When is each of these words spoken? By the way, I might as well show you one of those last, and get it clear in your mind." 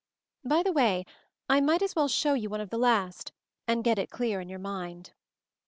By 0.43 0.63
the 0.63 0.71
way, 0.73 1.05
I 1.47 1.61
might 1.61 1.83
as 1.83 1.95
well 1.95 2.07
show 2.07 2.33
you 2.33 2.49
one 2.49 2.59
of 2.59 2.71
those 2.71 2.79
last, 2.79 3.31
and 3.67 3.83
get 3.83 3.99
it 3.99 4.09
clear 4.09 4.41
in 4.41 4.49
your 4.49 4.57
mind." 4.57 5.13